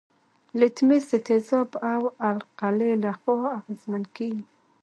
[0.59, 4.43] لتمس د تیزاب او القلي له خوا اغیزمن کیږي.